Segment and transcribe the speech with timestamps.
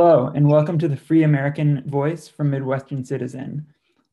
[0.00, 3.66] Hello, and welcome to the Free American Voice from Midwestern Citizen.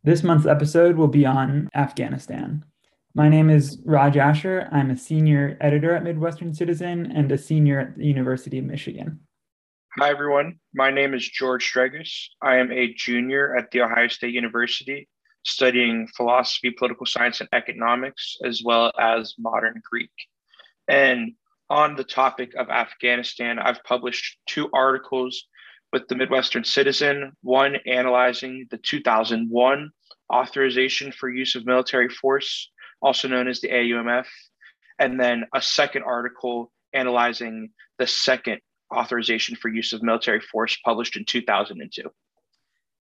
[0.04, 2.66] This month's episode will be on Afghanistan.
[3.14, 4.68] My name is Raj Ashar.
[4.72, 9.20] I'm a senior editor at Midwestern Citizen and a senior at the University of Michigan.
[10.00, 10.60] Hi, everyone.
[10.74, 12.30] My name is George Sdregas.
[12.42, 15.08] I am a junior at The Ohio State University
[15.44, 20.10] studying philosophy, political science, and economics, as well as modern Greek.
[20.88, 21.34] And
[21.70, 25.46] on the topic of Afghanistan, I've published two articles
[25.96, 29.90] with the Midwestern Citizen, one analyzing the 2001
[30.30, 32.70] authorization for use of military force,
[33.02, 34.26] also known as the AUMF,
[35.00, 38.60] and then a second article analyzing the second
[38.94, 42.04] authorization for use of military force published in 2002.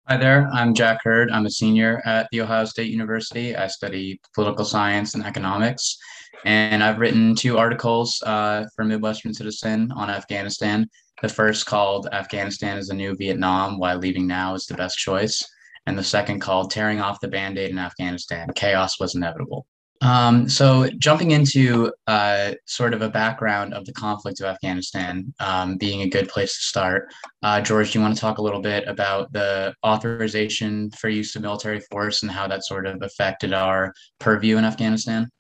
[0.09, 1.31] Hi there, I'm Jack Hurd.
[1.31, 3.57] I'm a senior at The Ohio State University.
[3.57, 5.97] I study political science and economics,
[6.45, 10.91] and I've written two articles uh, for Midwestern Citizen on Afghanistan.
[11.23, 15.41] The first called Afghanistan is the New Vietnam, Why Leaving Now is the Best Choice,
[15.87, 19.65] and the second called Tearing Off the Band Aid in Afghanistan Chaos Was Inevitable.
[20.01, 25.77] Um, so, jumping into uh, sort of a background of the conflict of Afghanistan um,
[25.77, 28.61] being a good place to start, uh, George, do you want to talk a little
[28.61, 33.53] bit about the authorization for use of military force and how that sort of affected
[33.53, 35.31] our purview in Afghanistan?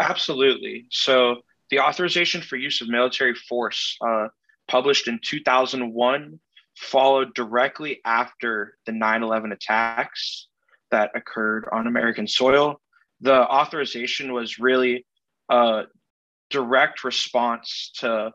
[0.00, 0.86] Absolutely.
[0.90, 1.36] So,
[1.70, 4.26] the authorization for use of military force, uh,
[4.68, 6.40] published in 2001,
[6.76, 10.48] followed directly after the 9 11 attacks
[10.90, 12.80] that occurred on American soil
[13.20, 15.06] the authorization was really
[15.48, 15.84] a
[16.50, 18.32] direct response to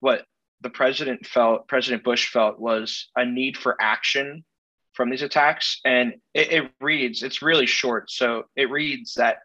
[0.00, 0.24] what
[0.60, 4.44] the president felt, President Bush felt was a need for action
[4.92, 5.80] from these attacks.
[5.84, 8.10] And it, it, reads, it's really short.
[8.10, 9.38] So it reads that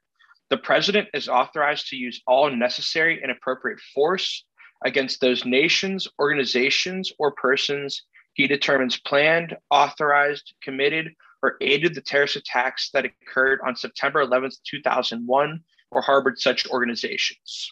[0.49, 4.45] the president is authorized to use all necessary and appropriate force
[4.85, 12.35] against those nations, organizations, or persons he determines planned, authorized, committed, or aided the terrorist
[12.35, 15.59] attacks that occurred on September 11th, 2001,
[15.91, 17.71] or harbored such organizations.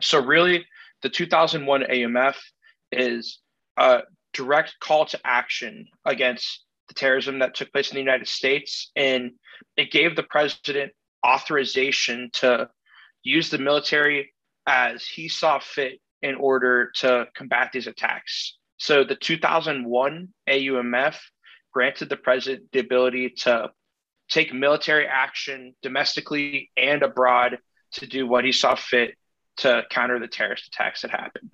[0.00, 0.64] So, really,
[1.02, 2.36] the 2001 AMF
[2.90, 3.40] is
[3.76, 4.00] a
[4.32, 8.90] direct call to action against the terrorism that took place in the United States.
[8.96, 9.32] And
[9.76, 10.92] it gave the president
[11.26, 12.68] authorization to
[13.22, 14.32] use the military
[14.66, 18.56] as he saw fit in order to combat these attacks.
[18.78, 21.16] So the 2001 AUMF
[21.72, 23.70] granted the president the ability to
[24.28, 27.58] take military action domestically and abroad
[27.92, 29.14] to do what he saw fit
[29.58, 31.50] to counter the terrorist attacks that happened.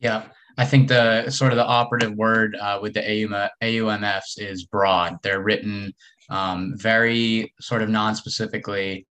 [0.00, 0.24] Yeah,
[0.58, 3.00] I think the sort of the operative word uh, with the
[3.62, 5.18] AUMFs is broad.
[5.22, 5.94] They're written
[6.28, 9.06] um, very sort of non-specifically,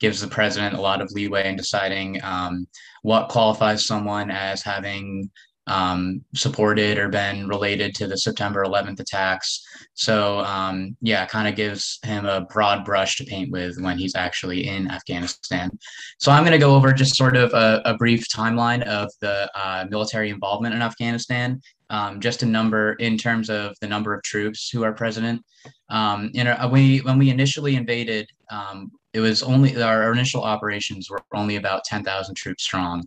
[0.00, 2.66] gives the president a lot of leeway in deciding um,
[3.02, 5.30] what qualifies someone as having
[5.66, 9.66] um, supported or been related to the September 11th attacks.
[9.94, 14.14] So, um, yeah, kind of gives him a broad brush to paint with when he's
[14.14, 15.70] actually in Afghanistan.
[16.18, 19.50] So, I'm going to go over just sort of a, a brief timeline of the
[19.58, 21.60] uh, military involvement in Afghanistan.
[21.88, 25.40] Um, just a number in terms of the number of troops who are present.
[25.88, 31.22] Um, know, we when we initially invaded, um, it was only our initial operations were
[31.34, 33.02] only about 10,000 troops strong.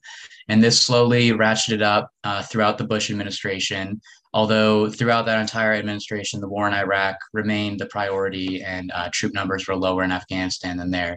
[0.48, 4.02] And this slowly ratcheted up uh, throughout the Bush administration,
[4.34, 9.36] although throughout that entire administration, the war in Iraq remained the priority and uh, troop
[9.36, 11.16] numbers were lower in Afghanistan than there.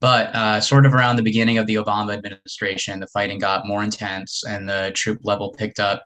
[0.00, 3.84] But uh, sort of around the beginning of the Obama administration, the fighting got more
[3.84, 6.02] intense and the troop level picked up.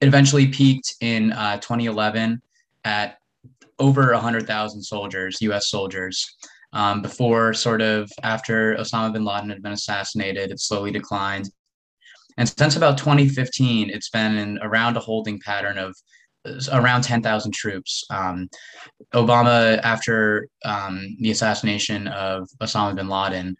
[0.00, 2.40] It eventually peaked in uh, 2011
[2.84, 3.18] at
[3.80, 6.36] over 100,000 soldiers, US soldiers.
[6.74, 11.48] Um, before sort of after Osama bin Laden had been assassinated, it slowly declined.
[12.36, 15.94] And since about 2015, it's been in, around a holding pattern of
[16.72, 18.04] around 10,000 troops.
[18.10, 18.48] Um,
[19.14, 23.56] Obama, after um, the assassination of Osama bin Laden,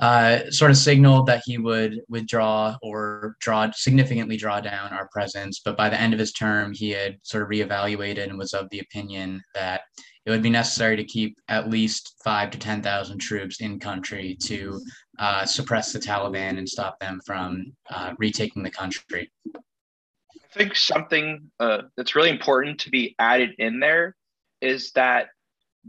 [0.00, 5.60] uh, sort of signaled that he would withdraw or draw significantly draw down our presence.
[5.64, 8.68] But by the end of his term, he had sort of reevaluated and was of
[8.70, 9.82] the opinion that
[10.26, 14.80] it would be necessary to keep at least five to 10,000 troops in country to
[15.18, 19.30] uh, suppress the Taliban and stop them from uh, retaking the country.
[19.54, 24.16] I think something uh, that's really important to be added in there
[24.62, 25.28] is that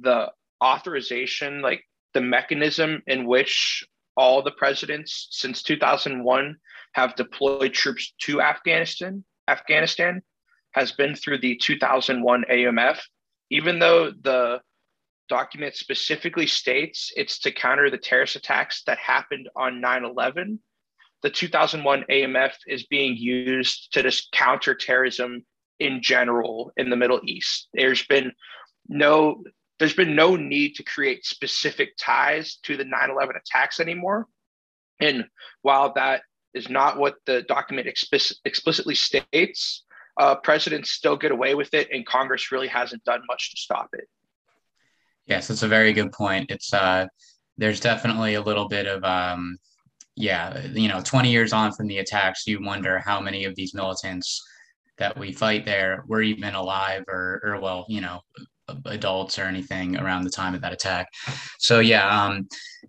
[0.02, 1.84] the authorization, like
[2.14, 3.86] the mechanism in which
[4.18, 6.56] all the presidents since 2001
[6.94, 10.22] have deployed troops to Afghanistan, Afghanistan
[10.72, 13.00] has been through the 2001 AUMF
[13.50, 14.62] even though the
[15.28, 20.60] document specifically states it's to counter the terrorist attacks that happened on 9 11,
[21.24, 25.44] the 2001 AMF is being used to just counter terrorism
[25.80, 27.68] in general in the Middle East.
[27.74, 28.32] There's been
[28.88, 29.44] no
[29.80, 34.28] there's been no need to create specific ties to the 9/11 attacks anymore.
[35.00, 35.26] And
[35.64, 36.22] while that
[36.54, 39.84] is not what the document explicit, explicitly states,
[40.18, 43.90] uh, presidents still get away with it, and Congress really hasn't done much to stop
[43.94, 44.08] it.
[45.26, 46.52] Yes, it's a very good point.
[46.52, 47.08] It's uh,
[47.58, 49.58] there's definitely a little bit of um,
[50.16, 53.74] yeah, you know, 20 years on from the attacks, you wonder how many of these
[53.74, 54.42] militants
[54.98, 58.22] that we fight there were even alive or, or well, you know,
[58.86, 61.08] adults or anything around the time of that attack.
[61.60, 62.48] So yeah, um,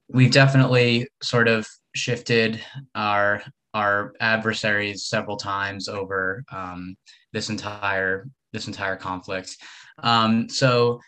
[0.09, 2.61] we've definitely sort of shifted
[2.95, 3.43] our
[3.77, 6.97] our adversaries several times over um,
[7.35, 9.55] this entire this entire conflict.
[10.03, 10.99] Um, so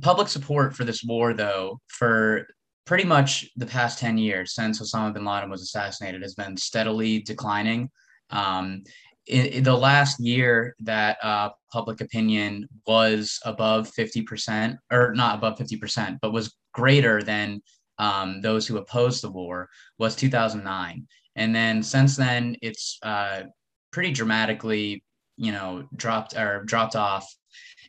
[0.00, 2.46] public support for this war, though, for
[2.86, 7.20] pretty much the past 10 years since Osama bin Laden was assassinated has been steadily
[7.22, 7.90] declining.
[8.30, 8.84] Um,
[9.26, 15.58] in, in, the last year that uh, public opinion was above 50%, or not above
[15.58, 17.60] 50%, but was greater than
[17.98, 19.68] um, those who opposed the war
[19.98, 21.06] was 2009.
[21.36, 23.42] And then since then, it's uh,
[23.90, 25.02] pretty dramatically,
[25.36, 27.26] you know, dropped or dropped off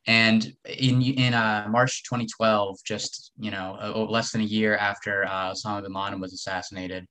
[0.06, 5.25] and in in uh, March 2012, just you know, uh, less than a year after
[5.25, 7.06] uh, Osama bin Laden was assassinated,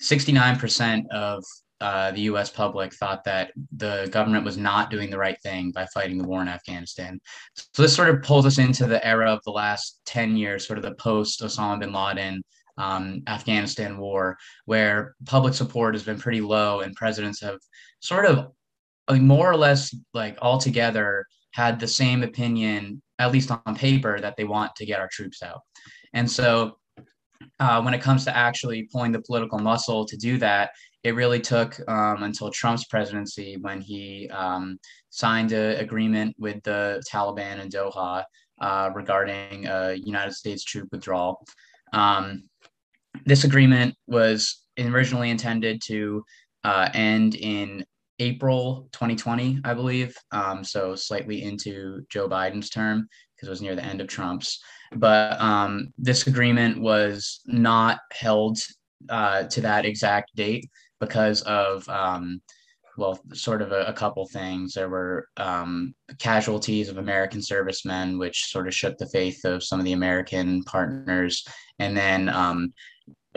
[0.00, 1.42] 69% of
[1.80, 2.50] uh, the U.S.
[2.50, 6.42] public thought that the government was not doing the right thing by fighting the war
[6.42, 7.20] in Afghanistan.
[7.54, 10.78] So this sort of pulls us into the era of the last 10 years, sort
[10.78, 12.42] of the post Osama bin Laden
[12.78, 17.58] um, Afghanistan war, where public support has been pretty low, and presidents have
[18.00, 18.48] sort of
[19.20, 24.44] more or less like altogether had the same opinion, at least on paper, that they
[24.44, 25.60] want to get our troops out.
[26.12, 26.78] And so
[27.60, 30.70] uh, when it comes to actually pulling the political muscle to do that,
[31.04, 34.78] it really took um, until Trump's presidency when he um,
[35.10, 38.24] signed an agreement with the Taliban in Doha
[38.60, 41.44] uh, regarding a United States troop withdrawal.
[41.92, 42.42] Um,
[43.24, 46.24] this agreement was originally intended to
[46.64, 47.84] uh, end in
[48.18, 50.16] April 2020, I believe.
[50.32, 54.60] Um, so slightly into Joe Biden's term because it was near the end of Trump's.
[54.92, 58.58] But um, this agreement was not held
[59.08, 60.68] uh, to that exact date
[60.98, 62.40] because of, um,
[62.96, 64.74] well, sort of a, a, couple things.
[64.74, 69.78] There were um, casualties of American servicemen, which sort of shook the faith of some
[69.78, 71.46] of the American partners.
[71.78, 72.28] And then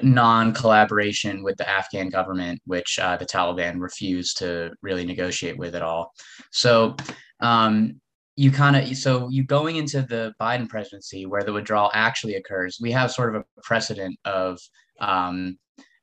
[0.01, 5.75] um, non-collaboration with the Afghan government, which uh, the Taliban refused to really negotiate with
[5.75, 6.13] at all.
[6.51, 6.95] So
[7.39, 8.00] um,
[8.36, 12.80] you kind of so you going into the Biden presidency where the withdrawal actually occurs,
[12.81, 14.59] we have sort of a precedent of
[15.00, 15.57] um,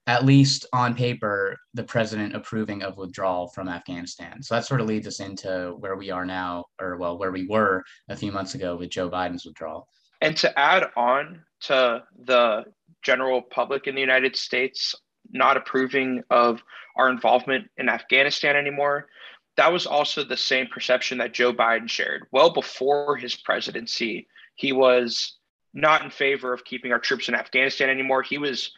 [0.09, 4.43] at least on paper the president approving of withdrawal from Afghanistan.
[4.43, 7.47] So that sort of leads us into where we are now, or well, where we
[7.47, 9.87] were a few months ago with Joe Biden's withdrawal.
[10.23, 12.65] And to add on to the
[13.03, 14.95] general public in the United States
[15.31, 16.63] not approving of
[16.97, 19.09] our involvement in Afghanistan anymore.
[19.57, 22.27] That was also the same perception that Joe Biden shared.
[22.33, 25.37] Well before his presidency, he was
[25.75, 28.23] not in favor of keeping our troops in Afghanistan anymore.
[28.23, 28.73] He was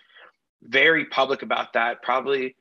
[0.63, 2.57] very public about that, probably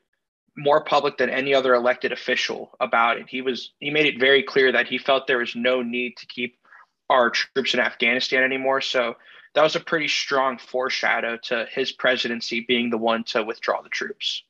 [0.56, 3.26] more public than any other elected official about it.
[3.30, 6.26] He was he made it very clear that he felt there was no need to
[6.28, 6.58] keep
[7.10, 8.82] our troops in Afghanistan anymore.
[8.82, 9.16] So
[9.56, 13.90] that was a pretty strong foreshadow to his presidency being the one to withdraw the
[13.90, 14.44] troops.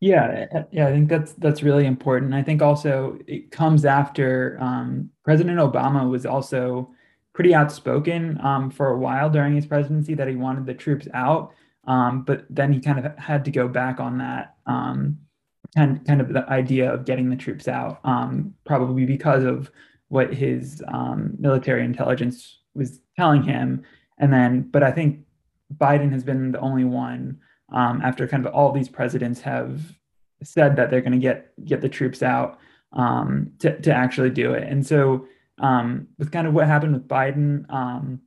[0.00, 2.34] Yeah, yeah, I think that's that's really important.
[2.34, 6.90] I think also it comes after um, President Obama was also
[7.32, 11.52] pretty outspoken um, for a while during his presidency that he wanted the troops out,
[11.86, 15.18] um, but then he kind of had to go back on that um,
[15.74, 19.70] kind kind of the idea of getting the troops out, um, probably because of
[20.08, 23.82] what his um, military intelligence was telling him
[24.18, 25.20] and then, but I think
[25.76, 27.40] Biden has been the only one
[27.72, 29.80] um, after kind of all these presidents have
[30.42, 32.58] said that they're going to get get the troops out
[32.92, 34.64] um, to to actually do it.
[34.64, 35.26] And so,
[35.58, 38.20] um, with kind of what happened with Biden, um,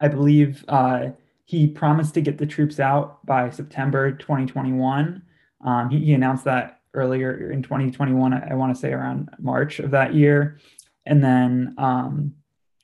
[0.00, 1.10] I believe uh,
[1.44, 5.22] he promised to get the troops out by September 2021.
[5.64, 8.34] Um, he, he, announced that earlier in 2021.
[8.34, 10.58] I, I want to say around March of that year,
[11.06, 12.34] and then um,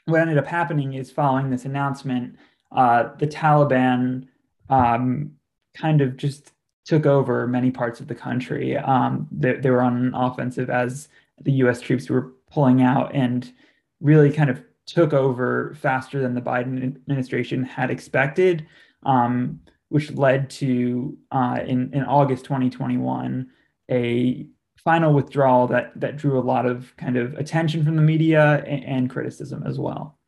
[0.07, 2.37] what ended up happening is following this announcement,
[2.73, 4.27] uh, the Taliban
[4.69, 5.33] um,
[5.75, 6.53] kind of just
[6.85, 8.77] took over many parts of the country.
[8.77, 11.09] Um, they, they, were on an offensive as
[11.41, 13.53] the US troops were pulling out and
[14.01, 18.67] really kind of took over faster than the Biden administration had expected.
[19.05, 19.61] Um,
[19.93, 23.47] which led to uh, in in August 2021
[23.91, 24.47] a
[24.85, 28.85] final withdrawal that that drew a lot of kind of attention from the media and,
[28.85, 30.19] and criticism as well.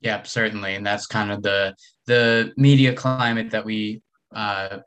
[0.00, 1.74] Yeah, certainly, and that's kind of the
[2.06, 4.02] the media climate that we
[4.34, 4.78] uh,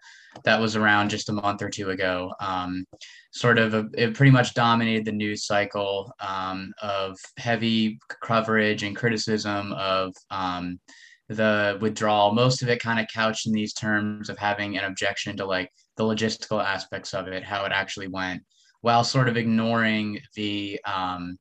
[0.43, 2.34] that was around just a month or two ago.
[2.39, 2.86] Um,
[3.31, 8.96] sort of, a, it pretty much dominated the news cycle um, of heavy coverage and
[8.96, 10.79] criticism of um,
[11.27, 12.34] the withdrawal.
[12.34, 15.72] Most of it kind of couched in these terms of having an objection to like
[15.98, 18.41] the logistical aspects of it, how it actually went,
[18.81, 21.38] while sort of ignoring the um,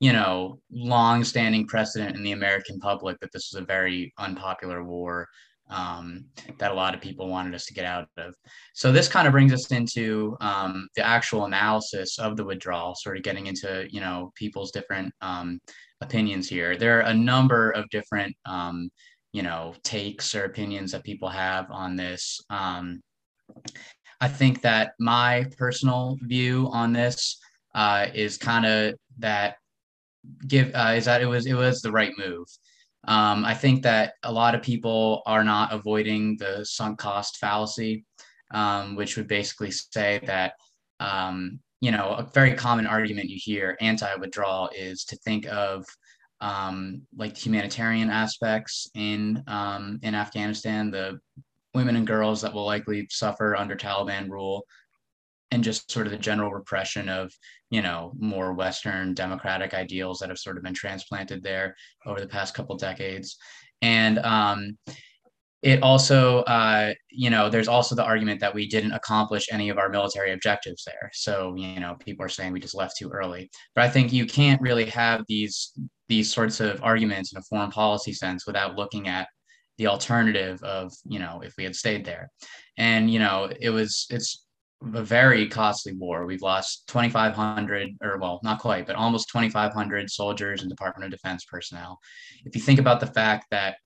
[0.00, 5.28] you know, long-standing precedent in the American public that this was a very unpopular war
[5.70, 6.26] um,
[6.58, 8.34] that a lot of people wanted us to get out of.
[8.74, 13.16] So this kind of brings us into um, the actual analysis of the withdrawal, sort
[13.16, 15.60] of getting into you know people's different um,
[16.00, 16.76] opinions here.
[16.76, 18.90] There are a number of different um,
[19.32, 22.40] you know takes or opinions that people have on this.
[22.50, 23.00] Um,
[24.20, 27.38] I think that my personal view on this
[27.74, 29.56] uh, is kind of that
[30.46, 32.46] give uh, is that it was it was the right move.
[33.06, 38.04] Um, I think that a lot of people are not avoiding the sunk cost fallacy,
[38.52, 40.54] um, which would basically say that,
[41.00, 45.84] um, you know, a very common argument you hear anti withdrawal is to think of
[46.40, 51.18] um, like humanitarian aspects in um, in Afghanistan, the
[51.74, 54.64] women and girls that will likely suffer under Taliban rule,
[55.50, 57.32] and just sort of the general repression of
[57.70, 61.74] you know more western democratic ideals that have sort of been transplanted there
[62.06, 63.36] over the past couple decades.
[63.82, 64.78] And um,
[65.62, 69.78] it also uh, you know there's also the argument that we didn't accomplish any of
[69.78, 71.10] our military objectives there.
[71.12, 73.50] So you know people are saying we just left too early.
[73.74, 75.72] But i think you can't really have these
[76.08, 79.28] these sorts of arguments in a foreign policy sense without looking at
[79.78, 82.30] the alternative of you know if we had stayed there
[82.78, 84.44] and you know it was it's
[84.92, 86.26] a very costly war.
[86.26, 91.44] We've lost 2,500, or well, not quite, but almost 2,500 soldiers and Department of Defense
[91.44, 91.98] personnel.
[92.44, 93.76] If you think about the fact that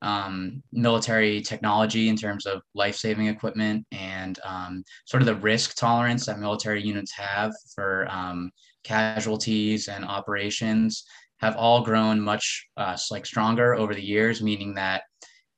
[0.00, 5.76] um, military technology in terms of life saving equipment and um, sort of the risk
[5.76, 8.50] tolerance that military units have for um,
[8.84, 11.04] casualties and operations
[11.38, 15.02] have all grown much uh, like stronger over the years, meaning that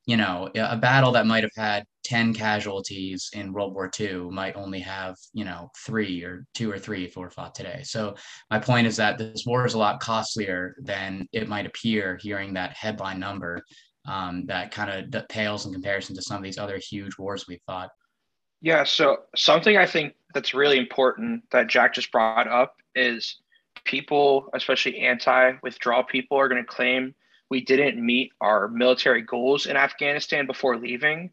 [0.06, 4.56] you know, a battle that might have had 10 casualties in World War II might
[4.56, 7.82] only have, you know, three or two or three if were fought today.
[7.84, 8.14] So
[8.50, 12.54] my point is that this war is a lot costlier than it might appear hearing
[12.54, 13.62] that headline number
[14.08, 17.62] um, that kind of pales in comparison to some of these other huge wars we've
[17.66, 17.90] fought.
[18.62, 18.84] Yeah.
[18.84, 23.36] So something I think that's really important that Jack just brought up is
[23.84, 27.14] people, especially anti-withdrawal people, are going to claim
[27.50, 31.30] we didn't meet our military goals in Afghanistan before leaving.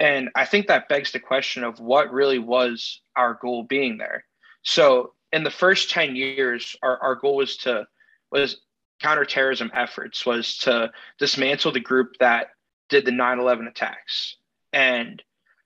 [0.00, 4.24] And I think that begs the question of what really was our goal being there.
[4.62, 7.86] So in the first 10 years, our, our goal was to
[8.30, 8.60] was
[9.00, 12.50] counterterrorism efforts, was to dismantle the group that
[12.88, 14.36] did the 9-11 attacks.
[14.72, 15.22] And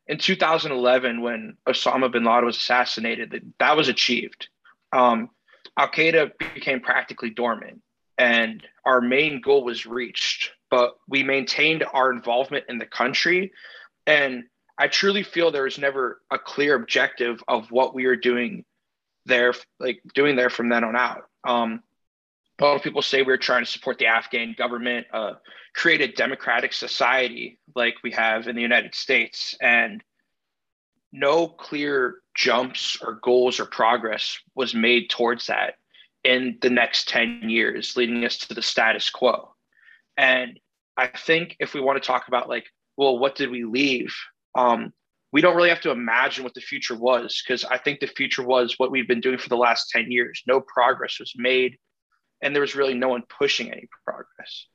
[0.06, 4.48] in 2011, when Osama bin Laden was assassinated, that that was achieved.
[4.92, 5.30] Um,
[5.76, 7.82] Al Qaeda became practically dormant
[8.18, 13.52] and our main goal was reached but we maintained our involvement in the country.
[14.06, 14.44] And
[14.78, 18.64] i truly feel there was never a clear objective of what we were doing
[19.24, 21.22] there like doing there from then on out.
[21.44, 21.82] Um,
[22.58, 25.34] a lot of people say we are trying to support the afghan government uh,
[25.74, 30.02] create a democratic society like we have in the united states and
[31.12, 35.74] no clear jumps or goals or progress was made towards that
[36.26, 39.54] in the next 10 years, leading us to the status quo.
[40.16, 40.58] And
[40.96, 42.66] I think if we want to talk about like,
[42.96, 44.12] well, what did we leave?
[44.56, 44.92] Um,
[45.32, 48.42] we don't really have to imagine what the future was because I think the future
[48.42, 50.42] was what we've been doing for the last 10 years.
[50.48, 51.76] No progress was made,
[52.42, 54.66] and there was really no one pushing any progress.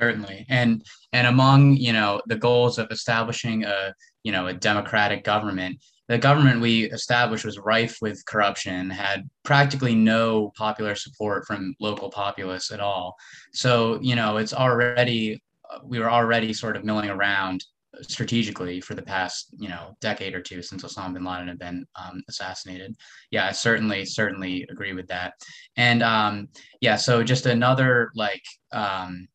[0.00, 5.24] Certainly, and and among you know the goals of establishing a you know a democratic
[5.24, 11.74] government, the government we established was rife with corruption, had practically no popular support from
[11.80, 13.14] local populace at all.
[13.52, 15.42] So, you know, it's already,
[15.84, 17.62] we were already sort of milling around
[18.02, 21.86] strategically for the past, you know, decade or two since Osama bin Laden had been
[21.96, 22.94] um, assassinated.
[23.30, 25.34] Yeah, I certainly, certainly agree with that.
[25.76, 26.48] And um,
[26.80, 29.28] yeah, so just another like, um,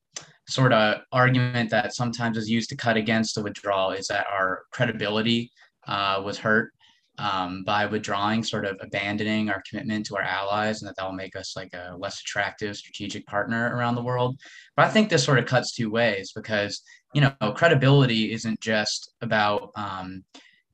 [0.47, 4.63] sort of argument that sometimes is used to cut against the withdrawal is that our
[4.71, 5.49] credibility
[5.87, 6.71] uh, was hurt
[7.19, 11.13] um, by withdrawing, sort of abandoning our commitment to our allies, and that that will
[11.13, 14.39] make us like a less attractive strategic partner around the world.
[14.75, 16.81] But I think this sort of cuts two ways because
[17.13, 20.23] you know, credibility isn't just about um,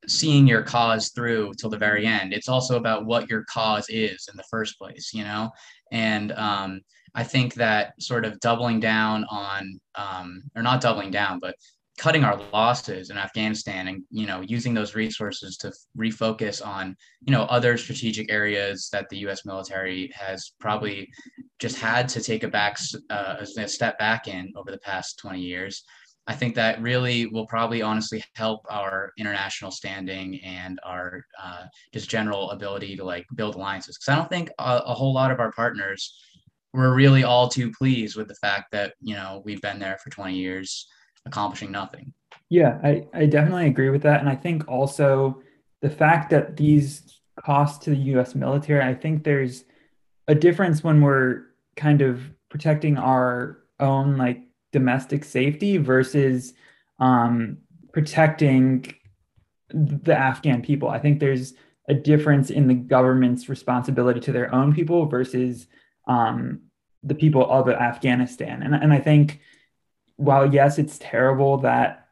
[0.07, 2.33] seeing your cause through till the very end.
[2.33, 5.51] It's also about what your cause is in the first place, you know?
[5.91, 6.81] And um,
[7.13, 11.55] I think that sort of doubling down on, um, or not doubling down, but
[11.99, 17.31] cutting our losses in Afghanistan and you know using those resources to refocus on you
[17.33, 19.45] know other strategic areas that the U.S.
[19.45, 21.09] military has probably
[21.59, 22.79] just had to take a back
[23.09, 25.83] uh, a step back in over the past 20 years.
[26.25, 32.09] I think that really will probably honestly help our international standing and our uh, just
[32.09, 33.97] general ability to like build alliances.
[33.97, 36.17] Because I don't think a, a whole lot of our partners
[36.71, 40.11] were really all too pleased with the fact that you know we've been there for
[40.11, 40.87] 20 years
[41.29, 42.13] accomplishing nothing.
[42.49, 44.19] Yeah, I, I definitely agree with that.
[44.19, 45.41] And I think also
[45.81, 49.63] the fact that these costs to the US military, I think there's
[50.27, 51.43] a difference when we're
[51.75, 56.53] kind of protecting our own like domestic safety versus
[56.99, 57.57] um,
[57.93, 58.93] protecting
[59.71, 60.89] the Afghan people.
[60.89, 61.53] I think there's
[61.87, 65.67] a difference in the government's responsibility to their own people versus
[66.07, 66.61] um,
[67.03, 68.61] the people of Afghanistan.
[68.63, 69.39] And, and I think
[70.19, 72.07] while yes, it's terrible that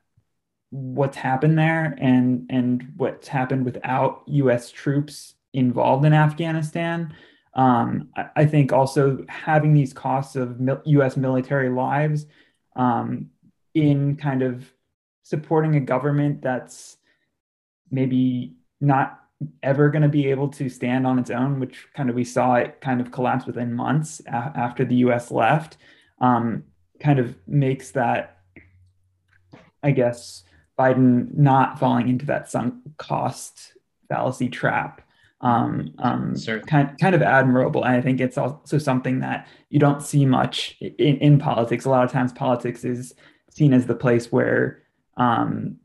[0.69, 4.71] what's happened there and and what's happened without U.S.
[4.71, 7.13] troops involved in Afghanistan.
[7.53, 11.17] Um, I, I, think also having these costs of mil- U.S.
[11.17, 12.27] military lives
[12.77, 13.29] um,
[13.73, 14.71] in kind of
[15.23, 16.95] supporting a government that's
[17.91, 19.19] maybe not
[19.63, 22.55] ever going to be able to stand on its own, which kind of we saw
[22.55, 25.29] it kind of collapse within months a- after the U.S.
[25.29, 25.77] left.
[26.21, 26.63] Um,
[27.00, 28.39] kind of makes that,
[29.84, 30.44] I guess,
[30.80, 33.74] Biden not falling into that sunk cost
[34.10, 35.01] fallacy trap.
[35.39, 36.34] Um, um,
[36.66, 37.86] kind, kind of admirable.
[37.86, 41.86] And I think it's also something that you don't see much in, in politics.
[41.86, 43.13] A lot of times, politics is
[43.51, 44.81] seen as the place where
[45.16, 45.77] um,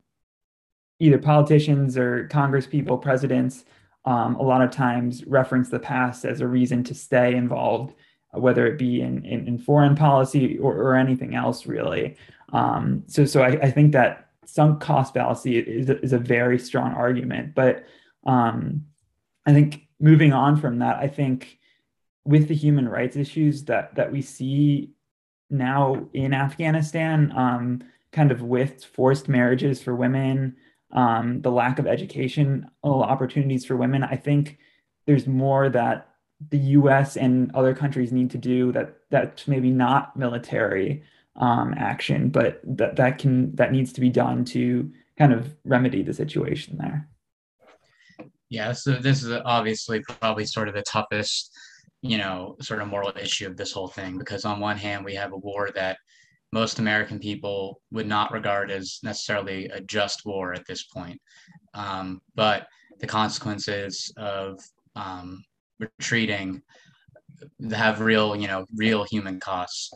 [1.01, 3.64] either politicians or Congress people, presidents,
[4.05, 7.94] um, a lot of times reference the past as a reason to stay involved
[8.33, 12.16] whether it be in, in, in foreign policy or, or, anything else really.
[12.53, 16.92] Um, so so I, I, think that sunk cost fallacy is, is a very strong
[16.92, 17.55] argument.
[17.55, 17.85] But
[18.27, 18.87] um,
[19.47, 21.59] I think moving on from that, I think
[22.25, 24.92] with the human rights issues that that we see
[25.51, 30.57] now in Afghanistan, um, kind of with forced marriages for women,
[30.92, 34.59] um, the lack of education opportunities for women, I think
[35.07, 36.12] there's more that
[36.50, 37.16] the U.S.
[37.16, 41.02] and other countries need to do that that's maybe not military
[41.37, 46.02] um, action, but that that can that needs to be done to kind of remedy
[46.02, 47.09] the situation there.
[48.48, 51.57] Yeah, so this is obviously probably sort of the toughest,
[52.02, 55.14] you know, sort of moral issue of this whole thing because on one hand we
[55.14, 55.96] have a war that
[56.52, 61.18] most American people would not regard as necessarily a just war at this point,
[61.72, 62.66] um, but
[63.00, 64.61] the consequences of
[64.96, 65.42] um,
[65.78, 66.62] retreating
[67.72, 69.92] have real, you know, real human costs.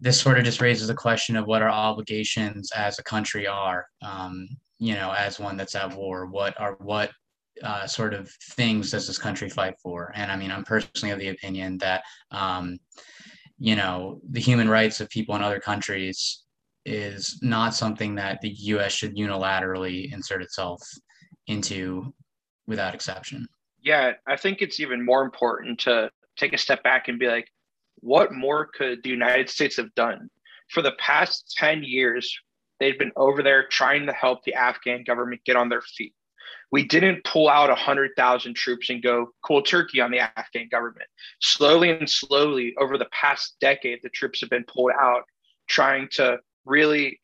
[0.00, 3.86] This sort of just raises the question of what our obligations as a country are,
[4.02, 6.26] um, you know, as one that's at war.
[6.26, 7.12] What are what
[7.62, 10.12] uh, sort of things does this country fight for?
[10.14, 12.78] And I mean, I'm personally of the opinion that, um,
[13.58, 16.42] you know, the human rights of people in other countries
[16.84, 18.92] is not something that the U.S.
[18.92, 20.82] should unilaterally insert itself
[21.46, 22.12] into
[22.66, 23.46] without exception
[23.82, 27.48] yeah, I think it's even more important to take a step back and be like,
[27.96, 30.28] what more could the United States have done?
[30.70, 32.34] For the past 10 years,
[32.80, 36.14] they've been over there trying to help the Afghan government get on their feet.
[36.70, 41.06] We didn't pull out 100,000 troops and go cool turkey on the Afghan government.
[41.40, 45.24] Slowly and slowly, over the past decade, the troops have been pulled out,
[45.68, 47.20] trying to really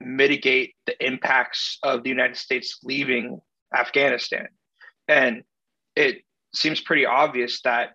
[0.00, 3.40] mitigate the impacts of the United States leaving
[3.74, 4.48] Afghanistan.
[5.06, 5.42] And
[5.98, 6.22] it
[6.54, 7.94] seems pretty obvious that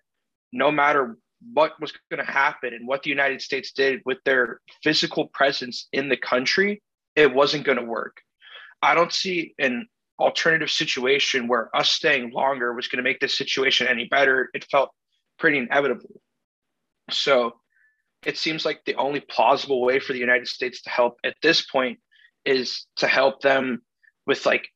[0.52, 1.16] no matter
[1.54, 5.88] what was going to happen and what the United States did with their physical presence
[5.90, 6.82] in the country,
[7.16, 8.18] it wasn't going to work.
[8.82, 9.88] I don't see an
[10.20, 14.50] alternative situation where us staying longer was going to make this situation any better.
[14.52, 14.90] It felt
[15.38, 16.20] pretty inevitable.
[17.10, 17.54] So
[18.26, 21.64] it seems like the only plausible way for the United States to help at this
[21.64, 21.98] point
[22.44, 23.80] is to help them
[24.26, 24.68] with like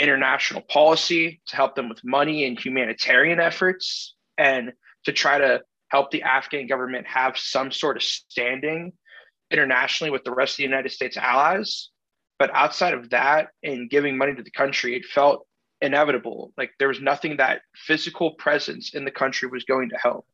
[0.00, 4.72] international policy, to help them with money and humanitarian efforts, and
[5.04, 8.92] to try to help the Afghan government have some sort of standing
[9.50, 11.90] internationally with the rest of the United States allies.
[12.38, 15.46] But outside of that, in giving money to the country, it felt
[15.80, 16.52] inevitable.
[16.56, 20.26] Like there was nothing that physical presence in the country was going to help.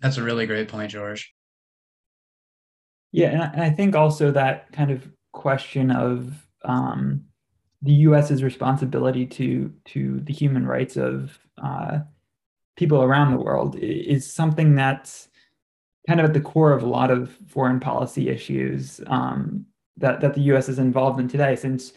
[0.00, 1.32] That's a really great point, George.
[3.12, 6.32] Yeah, and I think also that kind of question of
[6.64, 7.26] um,
[7.82, 12.00] the U.S.'s responsibility to to the human rights of uh,
[12.76, 15.28] people around the world is something that's
[16.06, 19.66] kind of at the core of a lot of foreign policy issues um,
[19.96, 20.68] that that the U.S.
[20.68, 21.56] is involved in today.
[21.56, 21.92] Since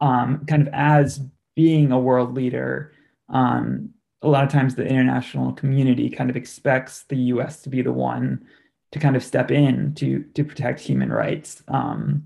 [0.00, 1.20] um, kind of as
[1.56, 2.92] being a world leader,
[3.28, 3.90] um,
[4.22, 7.62] a lot of times the international community kind of expects the U.S.
[7.62, 8.44] to be the one
[8.92, 12.24] to kind of step in to to protect human rights um,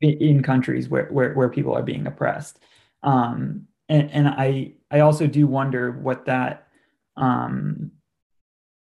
[0.00, 2.58] in, countries where, where where people are being oppressed.
[3.02, 6.68] Um, and, and I I also do wonder what that
[7.16, 7.92] um,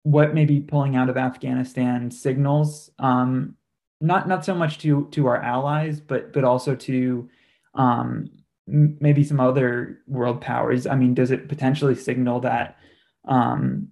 [0.03, 3.57] what maybe pulling out of Afghanistan signals, um,
[4.01, 7.29] not not so much to to our allies, but but also to
[7.75, 8.31] um,
[8.67, 10.87] maybe some other world powers.
[10.87, 12.79] I mean, does it potentially signal that
[13.25, 13.89] um,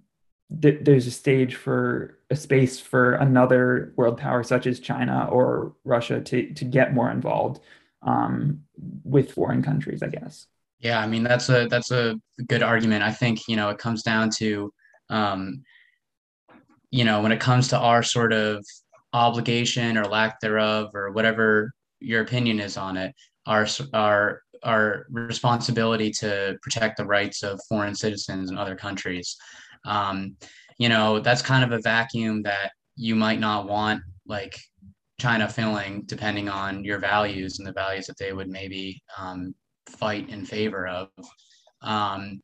[0.61, 5.73] th- there's a stage for a space for another world power such as China or
[5.83, 7.61] Russia to to get more involved
[8.03, 8.61] um,
[9.03, 10.03] with foreign countries?
[10.03, 10.47] I guess.
[10.79, 13.03] Yeah, I mean that's a that's a good argument.
[13.03, 14.71] I think you know it comes down to
[15.09, 15.63] um,
[16.91, 18.65] you know when it comes to our sort of
[19.13, 23.13] obligation or lack thereof or whatever your opinion is on it,
[23.45, 29.37] our our our responsibility to protect the rights of foreign citizens in other countries.
[29.85, 30.35] Um,
[30.79, 34.57] you know that's kind of a vacuum that you might not want like
[35.19, 39.53] China filling, depending on your values and the values that they would maybe um,
[39.85, 41.09] fight in favor of.
[41.81, 42.41] Um,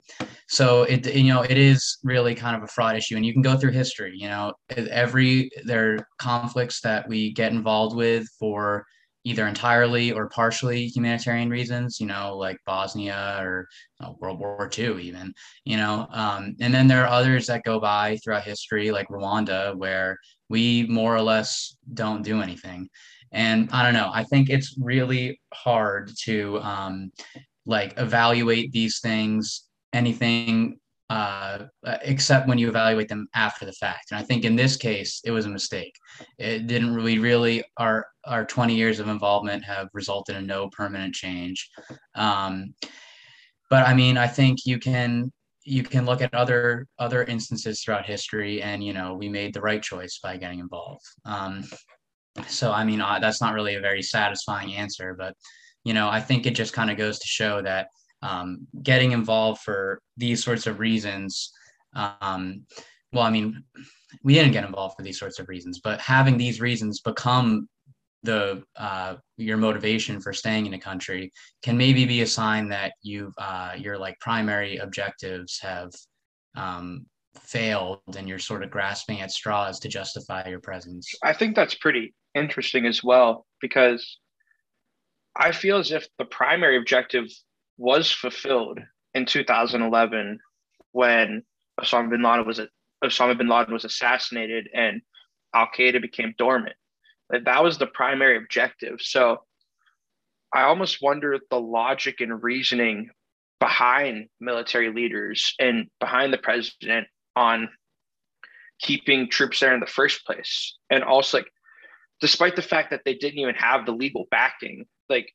[0.48, 3.42] so it you know it is really kind of a fraud issue, and you can
[3.42, 4.14] go through history.
[4.16, 8.86] You know, every there are conflicts that we get involved with for
[9.26, 13.68] either entirely or partially humanitarian reasons, you know, like Bosnia or
[14.00, 15.34] you know, World War II, even,
[15.66, 16.08] you know.
[16.12, 20.86] Um, and then there are others that go by throughout history, like Rwanda, where we
[20.88, 22.88] more or less don't do anything.
[23.32, 24.12] And I don't know.
[24.14, 27.12] I think it's really hard to um,
[27.66, 30.78] like evaluate these things, anything
[31.10, 31.66] uh,
[32.02, 34.12] except when you evaluate them after the fact.
[34.12, 35.94] And I think in this case, it was a mistake.
[36.40, 41.14] It didn't really, really, our our 20 years of involvement have resulted in no permanent
[41.14, 41.70] change.
[42.16, 42.74] Um,
[43.70, 45.32] but I mean, I think you can
[45.64, 49.62] you can look at other other instances throughout history, and you know, we made the
[49.62, 51.06] right choice by getting involved.
[51.26, 51.66] Um,
[52.48, 55.36] so, I mean, uh, that's not really a very satisfying answer, but,
[55.84, 57.88] you know, I think it just kind of goes to show that
[58.22, 61.52] um, getting involved for these sorts of reasons,
[61.94, 62.66] um,
[63.14, 63.64] well, I mean,
[64.24, 67.68] we didn't get involved for these sorts of reasons, but having these reasons become
[68.24, 72.94] the uh, your motivation for staying in a country can maybe be a sign that
[73.04, 75.92] you uh, your like primary objectives have
[76.56, 77.06] um,
[77.40, 81.10] failed and you're sort of grasping at straws to justify your presence.
[81.24, 84.18] I think that's pretty interesting as well because
[85.36, 87.28] I feel as if the primary objective
[87.78, 88.80] was fulfilled
[89.14, 90.40] in 2011
[90.92, 91.44] when
[91.80, 92.62] Osama bin Laden was
[93.04, 95.02] Osama bin Laden was assassinated and
[95.54, 96.76] Al Qaeda became dormant.
[97.32, 99.02] Like that was the primary objective.
[99.02, 99.44] So
[100.54, 103.10] I almost wonder the logic and reasoning
[103.60, 107.70] behind military leaders and behind the president on
[108.80, 110.78] keeping troops there in the first place.
[110.90, 111.48] And also, like,
[112.22, 115.32] despite the fact that they didn't even have the legal backing, like,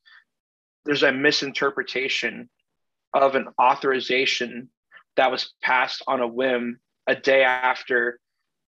[0.85, 2.49] there's a misinterpretation
[3.15, 4.69] of an authorization
[5.17, 8.19] that was passed on a whim a day after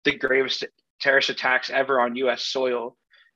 [0.03, 0.65] the gravest
[1.01, 2.95] terrorist attacks ever on US soil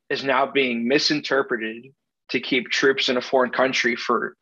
[0.09, 1.87] is now being misinterpreted
[2.29, 4.35] to keep troops in a foreign country for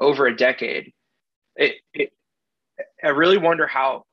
[0.00, 0.92] over a decade.
[1.54, 2.12] It, it
[3.02, 4.04] I really wonder how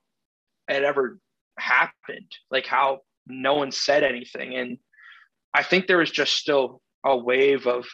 [0.68, 1.20] it ever
[1.58, 4.56] happened, like how no one said anything.
[4.56, 4.78] And
[5.54, 7.86] I think there was just still a wave of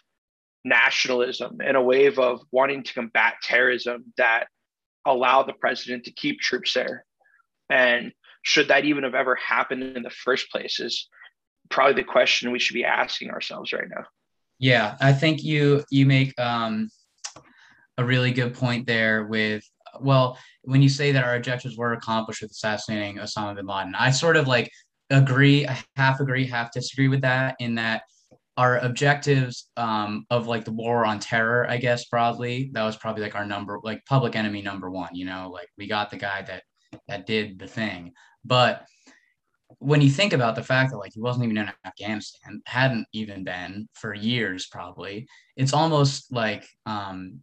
[0.65, 4.47] nationalism and a wave of wanting to combat terrorism that
[5.05, 7.05] allow the president to keep troops there.
[7.69, 8.11] And
[8.43, 11.07] should that even have ever happened in the first place is
[11.69, 14.05] probably the question we should be asking ourselves right now.
[14.57, 16.89] Yeah, I think you you make um,
[17.97, 19.63] a really good point there with
[20.01, 24.11] well, when you say that our objectives were accomplished with assassinating Osama bin Laden, I
[24.11, 24.69] sort of like
[25.09, 27.55] agree, half agree, half disagree with that.
[27.59, 28.03] In that
[28.59, 33.23] our objectives um, of like the war on terror, I guess broadly, that was probably
[33.23, 35.15] like our number, like public enemy number one.
[35.15, 36.63] You know, like we got the guy that
[37.07, 38.11] that did the thing,
[38.43, 38.85] but
[39.77, 43.45] when you think about the fact that like he wasn't even in Afghanistan, hadn't even
[43.45, 47.39] been for years probably, it's almost like um,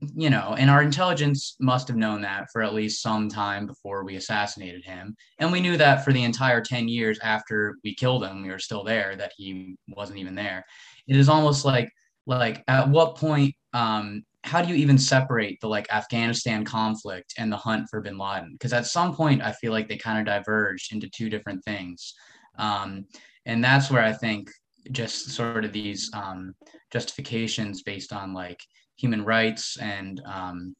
[0.00, 4.04] you know, and our intelligence must have known that for at least some time before
[4.04, 5.16] we assassinated him.
[5.38, 8.58] And we knew that for the entire 10 years after we killed him, we were
[8.58, 10.64] still there, that he wasn't even there.
[11.08, 11.90] It is almost like,
[12.26, 17.50] like at what point, um, how do you even separate the like Afghanistan conflict and
[17.50, 18.52] the hunt for bin Laden?
[18.52, 22.14] Because at some point, I feel like they kind of diverged into two different things.
[22.58, 23.06] Um,
[23.46, 24.50] and that's where I think
[24.92, 26.54] just sort of these um,
[26.92, 28.60] justifications based on like
[28.96, 30.74] human rights and um,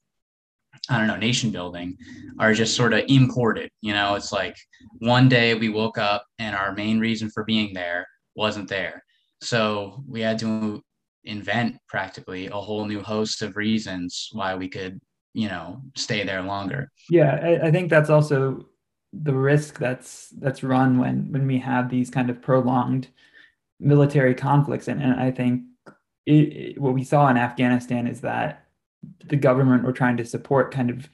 [0.89, 1.97] I don't know, nation building
[2.39, 3.71] are just sort of imported.
[3.81, 4.57] You know, it's like
[4.99, 9.03] one day we woke up and our main reason for being there wasn't there.
[9.41, 10.83] So we had to
[11.25, 15.01] invent practically a whole new host of reasons why we could,
[15.35, 16.91] you know, stay there longer.
[17.11, 18.67] Yeah, I, I think that's also
[19.13, 23.09] the risk that's that's run when when we have these kind of prolonged
[23.81, 25.63] military conflicts and, and I think
[26.27, 28.67] it, what we saw in Afghanistan is that
[29.27, 31.09] the government we're trying to support kind of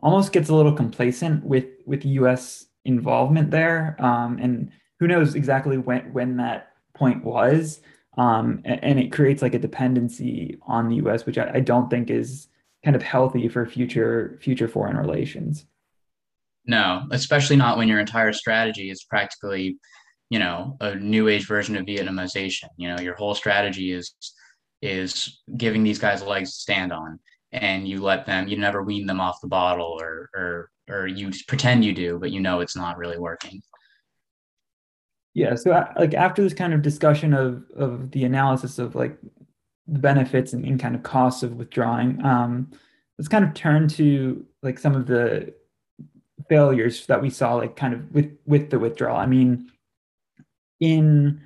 [0.00, 2.66] almost gets a little complacent with with U.S.
[2.84, 4.70] involvement there, um, and
[5.00, 7.80] who knows exactly when when that point was,
[8.18, 11.88] um, and, and, it creates like a dependency on the U.S., which I, I don't
[11.88, 12.48] think is
[12.84, 15.64] kind of healthy for future future foreign relations.
[16.64, 19.78] No, especially not when your entire strategy is practically,
[20.30, 22.68] you know, a new age version of Vietnamization.
[22.76, 24.14] You know, your whole strategy is
[24.82, 27.18] is giving these guys legs to stand on.
[27.52, 31.30] And you let them you never wean them off the bottle or or or you
[31.46, 33.62] pretend you do but you know it's not really working.
[35.34, 39.18] Yeah so uh, like after this kind of discussion of of the analysis of like
[39.86, 42.70] the benefits and, and kind of costs of withdrawing um
[43.18, 45.52] let's kind of turn to like some of the
[46.48, 49.16] failures that we saw like kind of with with the withdrawal.
[49.16, 49.70] I mean
[50.80, 51.40] in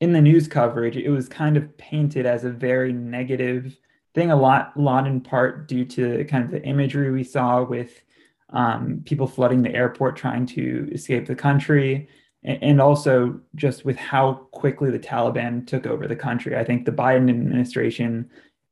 [0.00, 3.76] in the news coverage, it was kind of painted as a very negative
[4.14, 8.02] thing, a lot, lot in part due to kind of the imagery we saw with
[8.50, 12.08] um, people flooding the airport trying to escape the country,
[12.42, 16.56] and also just with how quickly the Taliban took over the country.
[16.56, 18.30] I think the Biden administration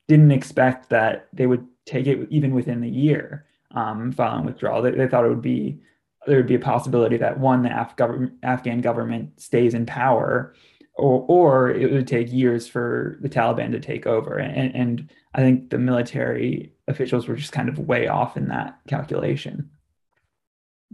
[0.08, 4.80] didn't expect that they would take it even within the year um, following withdrawal.
[4.80, 5.80] They, they, thought it would be
[6.26, 7.94] there would be a possibility that one, the Af-
[8.42, 10.54] Afghan government stays in power,
[10.98, 14.36] or, or it would take years for the Taliban to take over.
[14.36, 18.78] And, and I think the military officials were just kind of way off in that
[18.88, 19.70] calculation.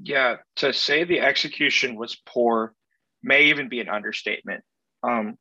[0.02, 2.74] Yeah, to say the execution was poor
[3.22, 4.62] may even be an understatement.
[5.02, 5.38] Um,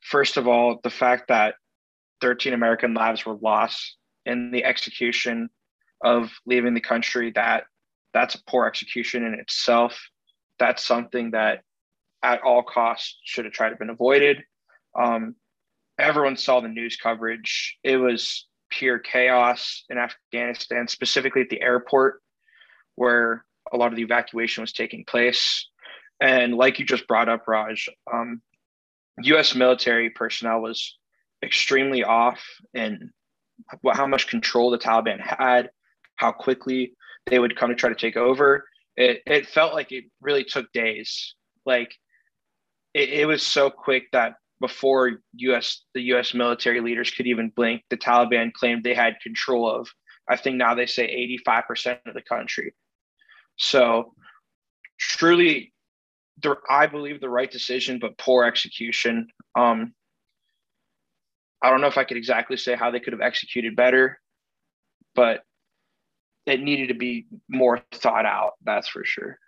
[0.00, 1.56] first of all, the fact that
[2.20, 5.48] 13 American lives were lost in the execution
[6.04, 7.64] of leaving the country that
[8.12, 9.98] that's a poor execution in itself.
[10.58, 11.62] That's something that
[12.22, 14.42] at all costs should have tried to been avoided.
[14.98, 15.34] Um,
[15.98, 17.78] everyone saw the news coverage.
[17.82, 22.22] It was pure chaos in Afghanistan, specifically at the airport
[22.96, 25.68] where a lot of the evacuation was taking place.
[26.20, 28.40] And like you just brought up, Raj, um,
[29.22, 29.54] U.S.
[29.54, 30.96] military personnel was
[31.44, 32.42] extremely off
[32.74, 33.10] in
[33.92, 35.70] how much control the Taliban had,
[36.16, 36.94] how quickly
[37.26, 38.64] they would come to try to take over.
[38.96, 41.34] It, it felt like it really took days.
[41.64, 41.94] Like
[42.94, 47.82] it, it was so quick that before US the US military leaders could even blink,
[47.90, 49.88] the Taliban claimed they had control of.
[50.28, 52.74] I think now they say 85% of the country.
[53.56, 54.14] So
[54.98, 55.72] truly
[56.42, 59.28] the, I believe the right decision, but poor execution.
[59.58, 59.94] Um,
[61.62, 64.20] I don't know if I could exactly say how they could have executed better,
[65.14, 65.42] but
[66.46, 68.52] it needed to be more thought out.
[68.64, 69.38] That's for sure.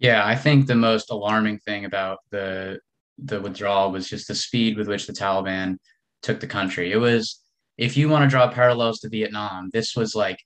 [0.00, 2.80] Yeah, I think the most alarming thing about the
[3.18, 5.76] the withdrawal was just the speed with which the Taliban
[6.22, 6.90] took the country.
[6.90, 7.40] It was,
[7.76, 10.38] if you want to draw parallels to Vietnam, this was like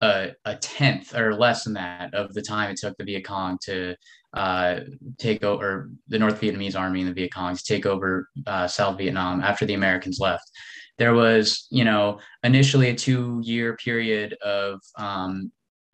[0.00, 3.58] a, a tenth or less than that of the time it took the Viet Cong
[3.64, 3.96] to
[4.34, 4.80] uh,
[5.18, 8.96] take over the North Vietnamese army and the Viet Cong to take over uh, South
[8.96, 10.48] Vietnam after the Americans left.
[10.98, 15.50] There was, you know, initially a two year period of um,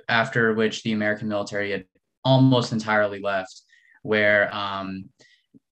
[0.09, 1.87] after which the American military had
[2.27, 3.62] almost entirely left,
[4.03, 5.05] where um,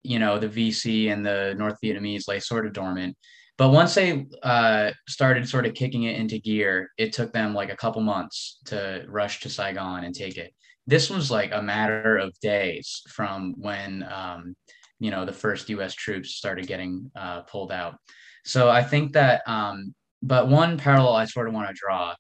[0.04, 3.16] you know the VC and the North Vietnamese lay sort of dormant.
[3.58, 7.72] But once they uh, started sort of kicking it into gear, it took them like
[7.72, 10.54] a couple months to rush to Saigon and take it.
[10.88, 14.56] This was like a matter of days from when um,
[15.00, 15.94] you know the first U.S.
[15.94, 17.96] troops started getting uh, pulled out.
[18.44, 22.16] So I think that, um, but one parallel I sort of want to draw,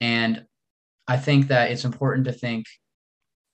[0.00, 0.44] and
[1.08, 2.66] I think that it's important to think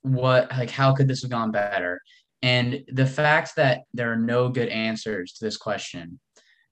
[0.01, 1.99] what like how could this have gone better
[2.41, 6.19] and the fact that there are no good answers to this question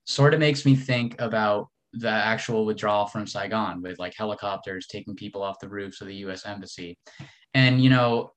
[0.06, 5.14] sort of makes me think about the actual withdrawal from Saigon with like helicopters taking
[5.14, 6.46] people off the roofs of the U.S.
[6.46, 6.98] embassy,
[7.54, 8.32] and you know,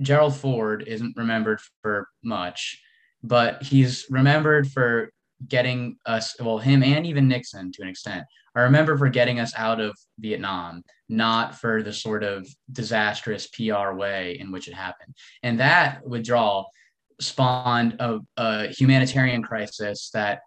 [0.00, 2.80] Gerald Ford isn't remembered for much,
[3.22, 5.12] but he's remembered for
[5.48, 8.24] getting us well him and even Nixon to an extent.
[8.54, 13.92] Are remembered for getting us out of Vietnam, not for the sort of disastrous PR
[13.92, 15.14] way in which it happened.
[15.42, 16.68] And that withdrawal
[17.18, 20.40] spawned a, a humanitarian crisis that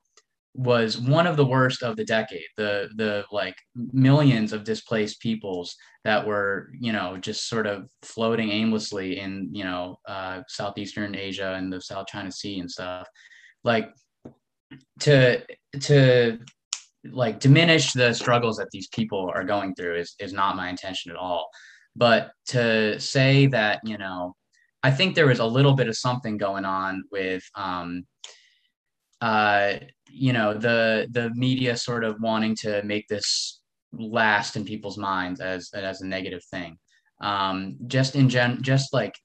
[0.55, 2.47] was one of the worst of the decade.
[2.58, 8.49] The the like millions of displaced peoples that were you know just sort of floating
[8.49, 13.08] aimlessly in you know uh, southeastern asia and the south china sea and stuff.
[13.63, 13.89] Like
[14.99, 15.43] to
[15.82, 16.39] to
[17.12, 21.12] like diminish the struggles that these people are going through is is not my intention
[21.12, 21.49] at all.
[21.95, 24.36] But to say that you know
[24.84, 28.06] i think there was a little bit of something going on with um
[29.21, 29.75] uh
[30.10, 33.62] you know the the media sort of wanting to make this
[33.99, 36.78] last in people's minds as as a negative thing.
[37.21, 39.15] Um, just in gen just like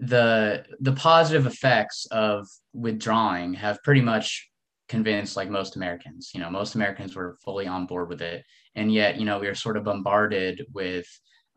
[0.00, 4.48] the the positive effects of withdrawing have pretty much
[4.92, 8.92] convinced like most americans you know most americans were fully on board with it and
[8.92, 11.06] yet you know we are sort of bombarded with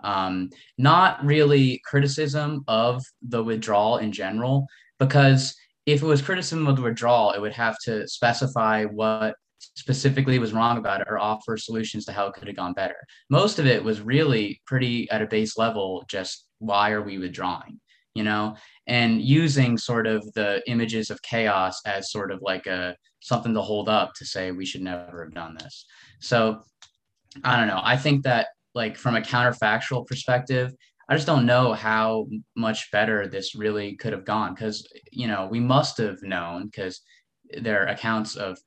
[0.03, 4.65] um, not really criticism of the withdrawal in general
[4.99, 5.53] because
[5.85, 10.53] if it was criticism of the withdrawal, it would have to specify what specifically was
[10.53, 12.95] wrong about it or offer solutions to how it could have gone better.
[13.29, 17.79] Most of it was really pretty at a base level, just why are we withdrawing?
[18.13, 18.55] You know,
[18.87, 22.95] and using sort of the images of chaos as sort of like a
[23.25, 25.85] something to hold up to say we should never have done this.
[26.19, 26.61] So
[27.43, 27.81] I don't know.
[27.83, 30.71] I think that like from a counterfactual perspective,
[31.09, 35.47] I just don't know how much better this really could have gone because you know
[35.49, 37.01] we must have known because
[37.61, 38.59] there are accounts of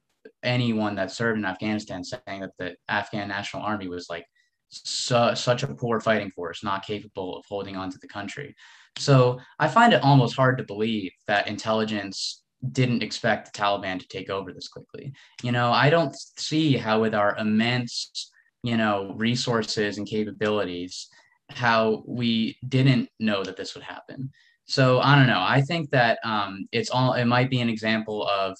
[0.42, 4.26] anyone that served in Afghanistan saying that the Afghan National Army was like
[4.70, 8.56] su- such a poor fighting force, not capable of holding on to the country.
[8.98, 12.42] So I find it almost hard to believe that intelligence
[12.72, 15.12] didn't expect the Taliban to take over this quickly.
[15.42, 18.30] You know, I don't see how with our immense,
[18.62, 21.08] you know, resources and capabilities
[21.50, 24.30] how we didn't know that this would happen.
[24.66, 25.40] So I don't know.
[25.42, 27.14] I think that um, it's all.
[27.14, 28.56] It might be an example of,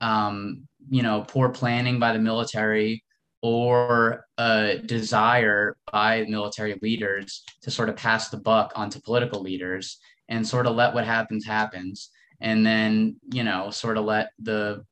[0.00, 3.02] um, you know, poor planning by the military
[3.40, 9.98] or a desire by military leaders to sort of pass the buck onto political leaders
[10.28, 12.10] and sort of let what happens happens,
[12.42, 14.84] and then you know, sort of let the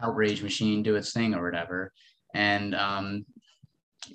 [0.00, 1.92] outrage machine do its thing or whatever.
[2.34, 3.26] And um,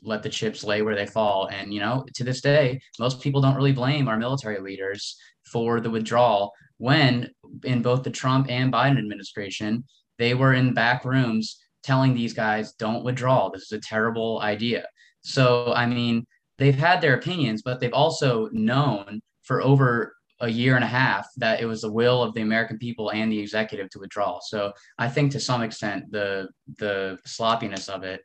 [0.01, 1.47] let the chips lay where they fall.
[1.51, 5.15] And, you know, to this day, most people don't really blame our military leaders
[5.51, 7.29] for the withdrawal when
[7.63, 9.83] in both the Trump and Biden administration,
[10.17, 13.49] they were in back rooms telling these guys, don't withdraw.
[13.49, 14.85] This is a terrible idea.
[15.21, 16.25] So, I mean,
[16.57, 21.27] they've had their opinions, but they've also known for over a year and a half
[21.37, 24.39] that it was the will of the American people and the executive to withdraw.
[24.41, 28.21] So I think to some extent the the sloppiness of it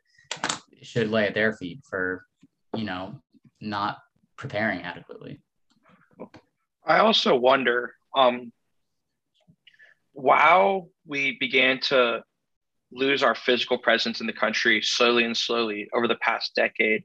[0.81, 2.25] should lay at their feet for,
[2.75, 3.21] you know,
[3.61, 3.97] not
[4.37, 5.39] preparing adequately.
[6.85, 8.51] I also wonder, um,
[10.11, 12.23] while we began to
[12.91, 17.03] lose our physical presence in the country slowly and slowly over the past decade,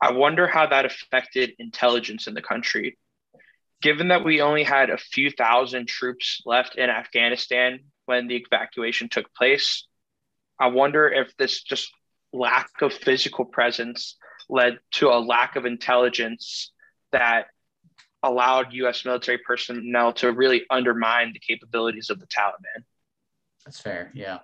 [0.00, 2.96] I wonder how that affected intelligence in the country.
[3.82, 9.08] Given that we only had a few thousand troops left in Afghanistan when the evacuation
[9.08, 9.86] took place,
[10.58, 11.92] I wonder if this just
[12.32, 14.16] lack of physical presence
[14.48, 16.72] led to a lack of intelligence
[17.10, 17.46] that
[18.22, 22.84] allowed US military personnel to really undermine the capabilities of the Taliban.
[23.64, 24.10] That's fair.
[24.14, 24.38] Yeah.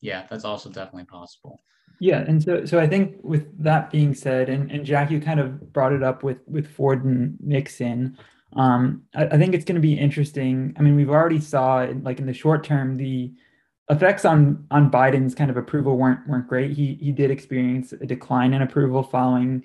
[0.00, 1.60] Yeah, that's also definitely possible.
[2.00, 5.38] Yeah, and so so I think with that being said, and, and Jack, you kind
[5.38, 8.18] of brought it up with with Ford and Nixon.
[8.54, 10.74] Um, I, I think it's going to be interesting.
[10.78, 13.32] I mean, we've already saw like in the short term the
[13.90, 16.72] effects on on Biden's kind of approval weren't weren't great.
[16.72, 19.64] He he did experience a decline in approval following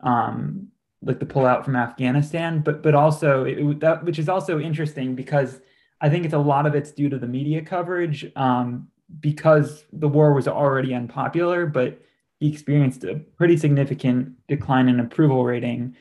[0.00, 0.68] um,
[1.02, 5.60] like the pullout from Afghanistan, but but also it, that which is also interesting because
[6.00, 8.88] I think it's a lot of it's due to the media coverage um,
[9.20, 12.00] because the war was already unpopular, but
[12.38, 15.96] he experienced a pretty significant decline in approval rating.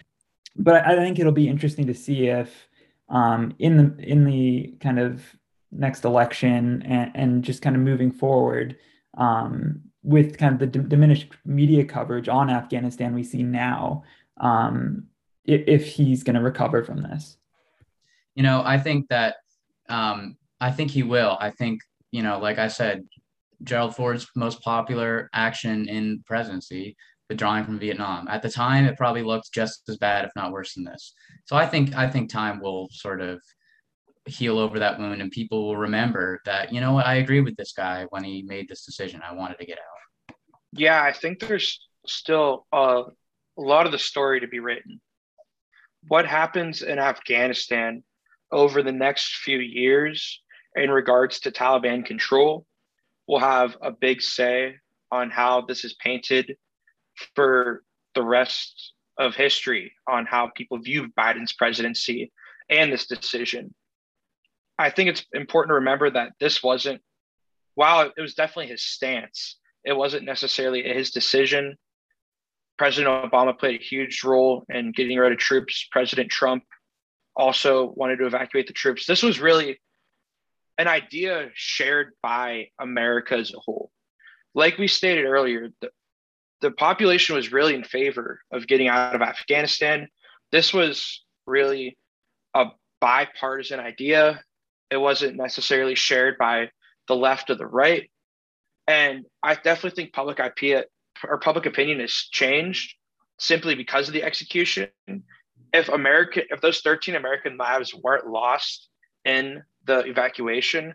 [0.56, 2.68] But I think it'll be interesting to see if
[3.10, 5.24] um, in the in the kind of
[5.72, 8.78] next election and, and just kind of moving forward
[9.18, 14.04] um, with kind of the d- diminished media coverage on Afghanistan we see now,
[14.40, 15.08] um,
[15.44, 17.38] if, if he's going to recover from this.
[18.36, 19.36] You know, I think that
[19.90, 21.38] um, I think he will.
[21.40, 21.82] I think
[22.12, 23.06] you know, like I said,
[23.64, 26.96] Gerald Ford's most popular action in presidency,
[27.30, 28.28] withdrawing from Vietnam.
[28.28, 31.14] At the time, it probably looked just as bad, if not worse than this.
[31.46, 33.42] So I think I think time will sort of
[34.26, 37.56] heal over that wound, and people will remember that you know what I agree with
[37.56, 39.22] this guy when he made this decision.
[39.28, 40.36] I wanted to get out.
[40.72, 43.04] Yeah, I think there's still a
[43.58, 45.00] lot of the story to be written.
[46.08, 48.04] What happens in Afghanistan
[48.52, 50.42] over the next few years
[50.76, 52.66] in regards to Taliban control
[53.28, 54.76] will have a big say
[55.12, 56.56] on how this is painted
[57.36, 62.32] for the rest of history on how people view Biden's presidency
[62.70, 63.74] and this decision.
[64.78, 67.02] I think it's important to remember that this wasn't,
[67.76, 71.78] while it was definitely his stance, it wasn't necessarily his decision.
[72.78, 75.88] President Obama played a huge role in getting rid of troops.
[75.92, 76.64] President Trump
[77.36, 79.06] also wanted to evacuate the troops.
[79.06, 79.80] This was really
[80.78, 83.92] an idea shared by America as a whole.
[84.54, 85.90] Like we stated earlier, the,
[86.62, 90.08] the population was really in favor of getting out of Afghanistan.
[90.52, 91.98] This was really
[92.54, 92.68] a
[93.02, 94.42] bipartisan idea.
[94.90, 96.70] It wasn't necessarily shared by
[97.08, 98.10] the left or the right.
[98.88, 100.86] And I definitely think public IP
[101.24, 102.96] or public opinion has changed
[103.40, 104.90] simply because of the execution.
[105.74, 108.88] If America, if those 13 American lives weren't lost
[109.26, 110.94] in the evacuation,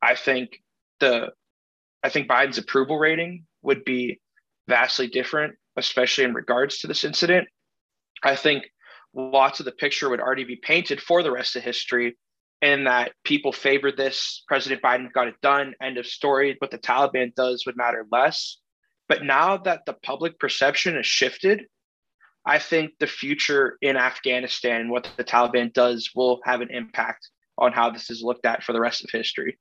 [0.00, 0.62] I think
[1.00, 1.32] the
[2.02, 4.20] I think Biden's approval rating would be
[4.68, 7.48] vastly different, especially in regards to this incident.
[8.22, 8.64] I think
[9.14, 12.16] lots of the picture would already be painted for the rest of history
[12.60, 14.44] in that people favored this.
[14.46, 15.74] President Biden got it done.
[15.82, 16.56] End of story.
[16.58, 18.58] What the Taliban does would matter less.
[19.08, 21.62] But now that the public perception has shifted,
[22.46, 27.28] I think the future in Afghanistan and what the Taliban does will have an impact
[27.58, 29.58] on how this is looked at for the rest of history.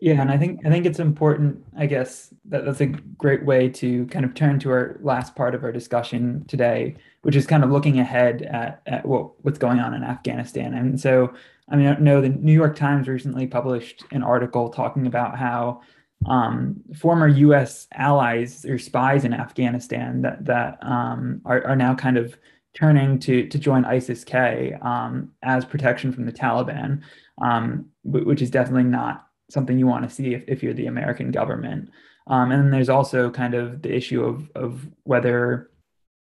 [0.00, 1.64] Yeah, and I think I think it's important.
[1.76, 5.54] I guess that that's a great way to kind of turn to our last part
[5.54, 9.80] of our discussion today, which is kind of looking ahead at, at what, what's going
[9.80, 10.74] on in Afghanistan.
[10.74, 11.32] And so,
[11.68, 15.82] I mean, I know the New York Times recently published an article talking about how
[16.26, 17.86] um, former U.S.
[17.94, 22.36] allies or spies in Afghanistan that that um, are, are now kind of
[22.74, 27.02] turning to to join ISIS-K um, as protection from the Taliban,
[27.42, 31.30] um, which is definitely not something you want to see if, if you're the American
[31.30, 31.90] government.
[32.26, 35.70] Um, and then there's also kind of the issue of of whether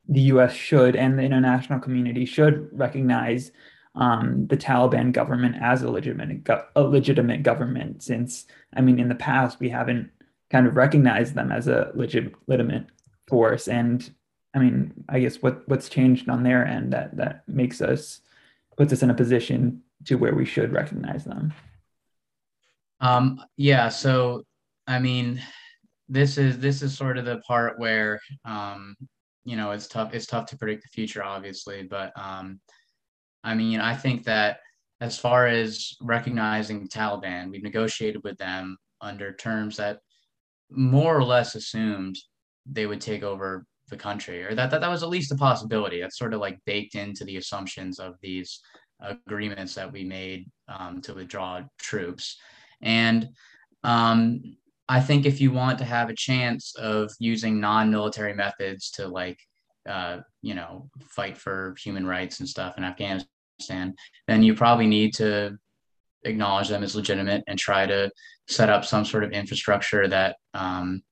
[0.08, 0.52] the U.S.
[0.52, 3.50] should and the international community should recognize
[3.94, 8.02] um, the Taliban government as a legitimate a legitimate government.
[8.02, 8.46] Since
[8.76, 10.10] I mean, in the past we haven't
[10.50, 12.86] kind of recognized them as a legitimate
[13.26, 14.08] force, and
[14.54, 18.20] I mean, I guess what what's changed on their end that that makes us
[18.76, 21.52] puts us in a position to where we should recognize them.
[23.00, 23.88] Um, yeah.
[23.88, 24.44] So,
[24.86, 25.42] I mean,
[26.08, 28.96] this is this is sort of the part where um,
[29.44, 30.14] you know it's tough.
[30.14, 32.60] It's tough to predict the future, obviously, but um,
[33.44, 34.58] I mean, I think that
[35.00, 39.98] as far as recognizing Taliban, we've negotiated with them under terms that
[40.70, 42.16] more or less assumed
[42.64, 46.00] they would take over the country, or that, that that was at least a possibility.
[46.00, 48.60] That's sort of like baked into the assumptions of these
[49.00, 52.36] agreements that we made um, to withdraw troops.
[52.82, 53.28] And
[53.84, 54.40] um,
[54.88, 59.38] I think if you want to have a chance of using non-military methods to like,
[59.88, 63.94] uh, you know, fight for human rights and stuff in Afghanistan,
[64.28, 65.56] then you probably need to
[66.24, 68.10] acknowledge them as legitimate and try to
[68.48, 71.02] set up some sort of infrastructure that, um,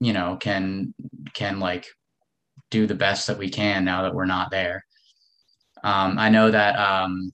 [0.00, 0.94] you know, can
[1.34, 1.86] can like
[2.70, 4.84] do the best that we can now that we're not there.
[5.82, 7.32] Um, I know that um,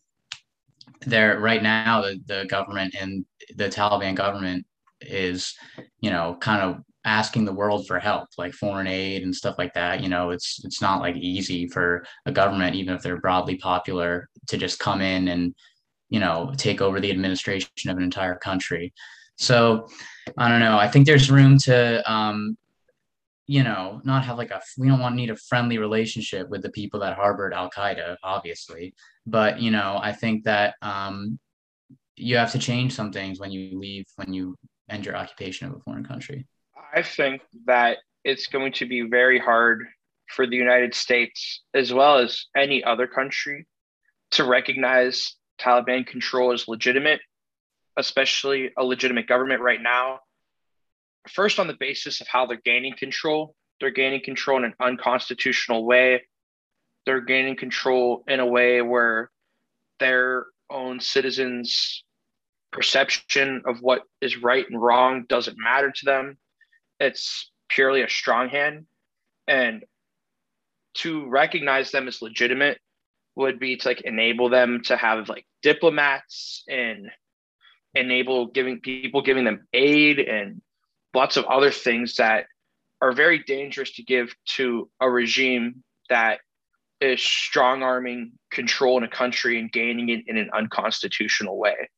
[1.06, 3.24] there right now the, the government and
[3.56, 4.66] the Taliban government
[5.00, 5.54] is,
[6.00, 9.72] you know, kind of asking the world for help, like foreign aid and stuff like
[9.74, 10.02] that.
[10.02, 14.28] You know, it's it's not like easy for a government, even if they're broadly popular,
[14.48, 15.54] to just come in and,
[16.10, 18.92] you know, take over the administration of an entire country.
[19.36, 19.88] So
[20.36, 20.78] I don't know.
[20.78, 22.58] I think there's room to um,
[23.50, 26.62] you know, not have like a we don't want to need a friendly relationship with
[26.62, 28.94] the people that harbored Al Qaeda, obviously.
[29.26, 31.36] But you know, I think that um,
[32.14, 34.54] you have to change some things when you leave, when you
[34.88, 36.46] end your occupation of a foreign country.
[36.94, 39.84] I think that it's going to be very hard
[40.28, 43.66] for the United States, as well as any other country,
[44.30, 47.20] to recognize Taliban control as legitimate,
[47.96, 50.20] especially a legitimate government right now
[51.28, 53.54] first on the basis of how they're gaining control.
[53.80, 56.24] They're gaining control in an unconstitutional way.
[57.06, 59.30] They're gaining control in a way where
[59.98, 62.04] their own citizens
[62.72, 66.38] perception of what is right and wrong doesn't matter to them.
[67.00, 68.86] It's purely a strong hand.
[69.48, 69.84] And
[70.98, 72.78] to recognize them as legitimate
[73.36, 77.08] would be to like enable them to have like diplomats and
[77.94, 80.60] enable giving people giving them aid and
[81.14, 82.46] lots of other things that
[83.00, 86.40] are very dangerous to give to a regime that
[87.00, 91.88] is strong arming control in a country and gaining it in an unconstitutional way.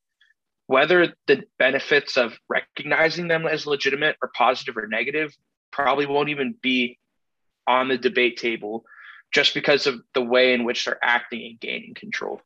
[0.67, 5.35] Whether the benefits of recognizing them as legitimate are positive or negative
[5.71, 6.99] probably won't even be
[7.67, 8.85] on the debate table
[9.33, 12.39] just because of the way in which they're acting and gaining control.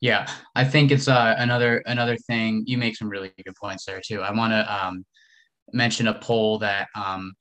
[0.00, 2.64] Yeah, I think it's uh, another another thing.
[2.66, 4.20] You make some really good points there too.
[4.20, 5.04] I want to um,
[5.72, 7.32] mention a poll that um,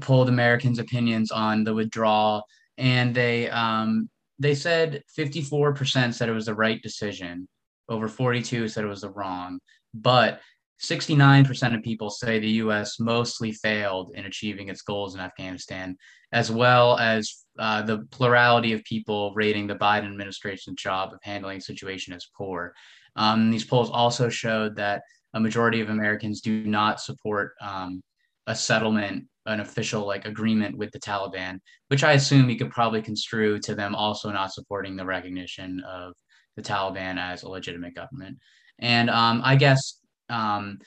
[0.00, 2.44] polled Americans' opinions on the withdrawal,
[2.78, 4.08] and they um,
[4.38, 7.48] they said 54% said it was the right decision,
[7.88, 9.60] over 42 said it was the wrong,
[9.92, 10.40] but
[10.82, 15.96] 69% of people say the US mostly failed in achieving its goals in Afghanistan,
[16.32, 21.58] as well as uh, the plurality of people rating the Biden administration's job of handling
[21.58, 22.74] the situation as poor.
[23.16, 25.02] Um, these polls also showed that
[25.34, 28.02] a majority of Americans do not support um,
[28.46, 31.58] a settlement, an official like agreement with the Taliban,
[31.88, 36.14] which I assume you could probably construe to them also not supporting the recognition of
[36.56, 38.38] the Taliban as a legitimate government.
[38.78, 40.78] And um, I guess um,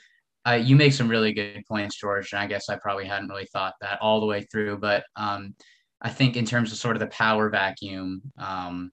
[0.46, 3.48] uh, you make some really good points, George, and I guess I probably hadn't really
[3.52, 4.78] thought that all the way through.
[4.78, 5.54] But um,
[6.00, 8.90] I think in terms of sort of the power vacuum, um,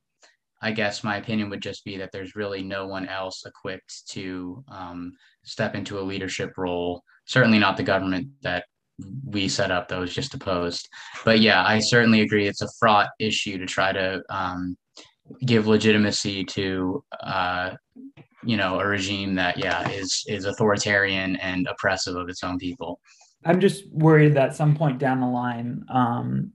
[0.61, 4.63] I guess my opinion would just be that there's really no one else equipped to
[4.69, 7.03] um, step into a leadership role.
[7.25, 8.65] Certainly not the government that
[9.25, 10.87] we set up that was just opposed.
[11.25, 12.47] But yeah, I certainly agree.
[12.47, 14.77] It's a fraught issue to try to um,
[15.45, 17.71] give legitimacy to uh,
[18.45, 22.99] you know a regime that yeah is is authoritarian and oppressive of its own people
[23.43, 26.51] i'm just worried that some point down the line um,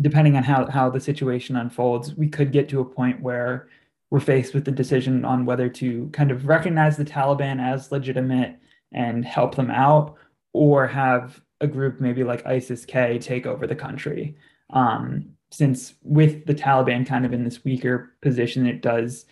[0.00, 3.68] depending on how how the situation unfolds we could get to a point where
[4.10, 8.56] we're faced with the decision on whether to kind of recognize the taliban as legitimate
[8.92, 10.14] and help them out
[10.52, 14.36] or have a group maybe like isis-k take over the country.
[14.70, 19.26] Um, since with the taliban kind of in this weaker position it does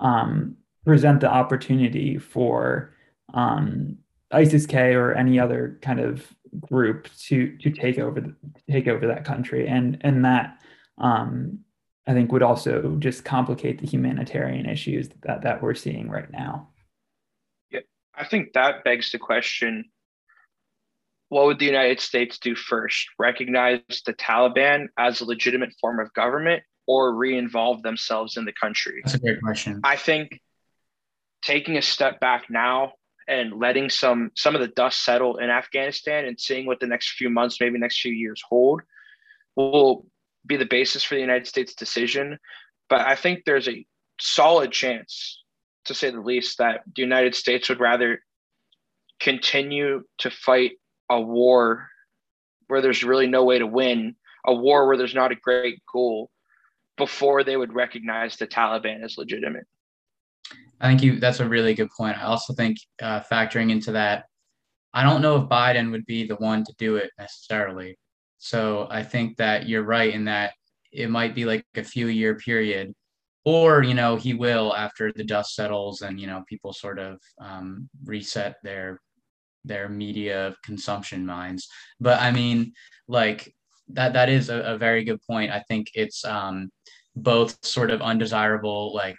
[0.00, 2.94] um, present the opportunity for
[3.34, 3.98] um,
[4.30, 8.34] ISIS-K or any other kind of group to to take over the,
[8.70, 10.60] take over that country, and and that
[10.98, 11.60] um,
[12.06, 16.68] I think would also just complicate the humanitarian issues that that we're seeing right now.
[17.70, 17.80] Yeah,
[18.14, 19.84] I think that begs the question:
[21.28, 23.08] What would the United States do first?
[23.18, 29.00] Recognize the Taliban as a legitimate form of government, or re-involve themselves in the country?
[29.04, 29.80] That's a great question.
[29.84, 30.40] I think
[31.42, 32.92] taking a step back now
[33.28, 37.10] and letting some some of the dust settle in Afghanistan and seeing what the next
[37.10, 38.80] few months, maybe next few years hold,
[39.54, 40.06] will
[40.46, 42.38] be the basis for the United States decision.
[42.88, 43.86] But I think there's a
[44.18, 45.42] solid chance,
[45.84, 48.22] to say the least, that the United States would rather
[49.20, 50.72] continue to fight
[51.10, 51.88] a war
[52.68, 54.14] where there's really no way to win,
[54.46, 56.30] a war where there's not a great goal,
[56.96, 59.66] before they would recognize the Taliban as legitimate.
[60.80, 62.18] I think you that's a really good point.
[62.18, 64.24] I also think uh, factoring into that,
[64.94, 67.98] I don't know if Biden would be the one to do it necessarily.
[68.38, 70.52] So I think that you're right in that
[70.92, 72.94] it might be like a few year period,
[73.44, 77.18] or you know he will after the dust settles and you know people sort of
[77.40, 79.00] um, reset their
[79.64, 81.68] their media consumption minds.
[82.00, 82.72] But I mean,
[83.08, 83.52] like
[83.88, 85.50] that that is a, a very good point.
[85.50, 86.70] I think it's um,
[87.16, 89.18] both sort of undesirable like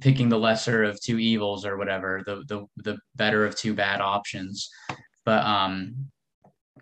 [0.00, 4.00] picking the lesser of two evils or whatever, the the the better of two bad
[4.00, 4.68] options.
[5.24, 6.10] But um,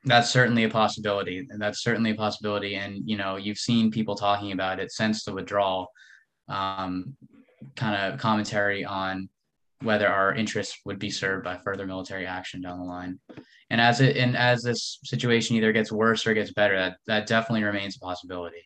[0.05, 1.47] that's certainly a possibility.
[1.59, 2.76] That's certainly a possibility.
[2.76, 5.88] And you know, you've seen people talking about it since the withdrawal.
[6.49, 7.16] Um,
[7.76, 9.28] kind of commentary on
[9.82, 13.18] whether our interests would be served by further military action down the line.
[13.70, 17.26] And as it and as this situation either gets worse or gets better, that, that
[17.26, 18.62] definitely remains a possibility.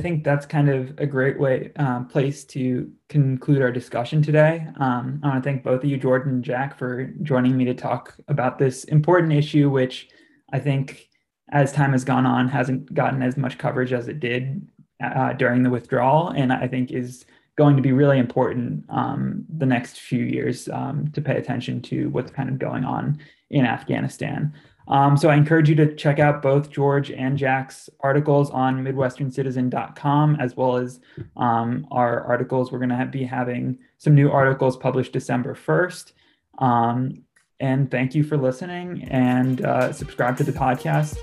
[0.00, 4.66] I think that's kind of a great way um, place to conclude our discussion today.
[4.78, 7.74] Um, I want to thank both of you, Jordan and Jack, for joining me to
[7.74, 10.08] talk about this important issue, which
[10.54, 11.10] I think,
[11.52, 14.66] as time has gone on, hasn't gotten as much coverage as it did
[15.04, 17.26] uh, during the withdrawal, and I think is
[17.58, 22.08] going to be really important um, the next few years um, to pay attention to
[22.08, 23.18] what's kind of going on
[23.50, 24.54] in Afghanistan.
[24.90, 30.36] Um, so I encourage you to check out both George and Jack's articles on MidwesternCitizen.com,
[30.40, 31.00] as well as
[31.36, 32.72] um, our articles.
[32.72, 36.12] We're going to be having some new articles published December 1st.
[36.58, 37.22] Um,
[37.60, 41.16] and thank you for listening and uh, subscribe to the podcast.